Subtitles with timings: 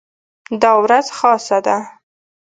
[0.61, 1.77] دا ورځ خاصه ده.